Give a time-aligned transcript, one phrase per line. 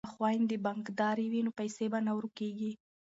[0.07, 2.71] که خویندې بانکدارې وي نو پیسې به نه ورکیږي.